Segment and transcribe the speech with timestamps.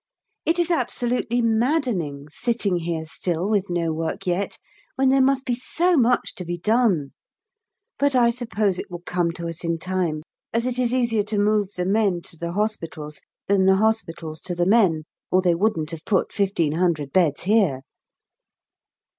[0.47, 4.57] It is absolutely maddening sitting here still with no work yet,
[4.95, 7.11] when there must be so much to be done;
[7.99, 11.37] but I suppose it will come to us in time, as it is easier to
[11.37, 15.91] move the men to the hospitals than the hospitals to the men, or they wouldn't
[15.91, 17.81] have put 1500 beds here.